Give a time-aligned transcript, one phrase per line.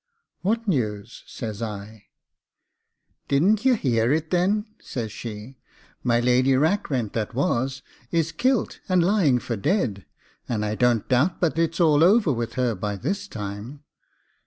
[0.41, 2.07] 'What news?' says I.
[3.27, 5.59] 'Didn't ye hear it, then?' says she;
[6.03, 10.07] 'my Lady Rackrent that was is kilt and lying for dead,
[10.49, 13.83] and I don't doubt but it's all over with her by this time.